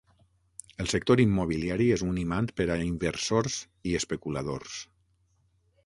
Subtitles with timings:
[0.83, 3.59] El sector immobiliari és un imant per a inversors
[3.93, 4.85] i especuladors.